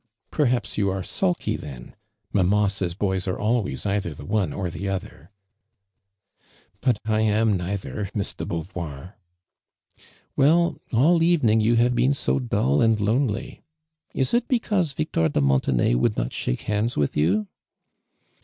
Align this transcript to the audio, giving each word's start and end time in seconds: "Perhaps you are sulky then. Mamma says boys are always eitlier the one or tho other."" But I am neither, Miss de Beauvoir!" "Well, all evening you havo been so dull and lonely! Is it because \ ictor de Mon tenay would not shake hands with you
"Perhaps 0.31 0.79
you 0.79 0.89
are 0.89 1.03
sulky 1.03 1.55
then. 1.55 1.95
Mamma 2.33 2.71
says 2.71 2.95
boys 2.95 3.27
are 3.27 3.37
always 3.37 3.83
eitlier 3.83 4.15
the 4.15 4.25
one 4.25 4.51
or 4.51 4.67
tho 4.71 4.87
other."" 4.87 5.29
But 6.81 6.97
I 7.05 7.21
am 7.21 7.55
neither, 7.55 8.09
Miss 8.15 8.33
de 8.33 8.43
Beauvoir!" 8.43 9.13
"Well, 10.35 10.79
all 10.91 11.21
evening 11.21 11.61
you 11.61 11.75
havo 11.75 11.93
been 11.93 12.13
so 12.15 12.39
dull 12.39 12.81
and 12.81 12.99
lonely! 12.99 13.61
Is 14.15 14.33
it 14.33 14.47
because 14.47 14.95
\ 14.97 14.97
ictor 14.97 15.31
de 15.31 15.39
Mon 15.39 15.61
tenay 15.61 15.93
would 15.95 16.17
not 16.17 16.33
shake 16.33 16.61
hands 16.61 16.97
with 16.97 17.15
you 17.15 17.45